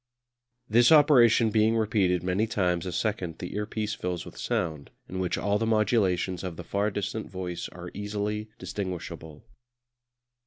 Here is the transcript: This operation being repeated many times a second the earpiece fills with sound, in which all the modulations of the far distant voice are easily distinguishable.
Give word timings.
This 0.67 0.91
operation 0.91 1.51
being 1.51 1.75
repeated 1.77 2.23
many 2.23 2.47
times 2.47 2.87
a 2.87 2.91
second 2.91 3.37
the 3.37 3.53
earpiece 3.53 3.93
fills 3.93 4.25
with 4.25 4.35
sound, 4.35 4.89
in 5.07 5.19
which 5.19 5.37
all 5.37 5.59
the 5.59 5.67
modulations 5.67 6.43
of 6.43 6.57
the 6.57 6.63
far 6.63 6.89
distant 6.89 7.29
voice 7.29 7.69
are 7.69 7.91
easily 7.93 8.49
distinguishable. 8.57 9.45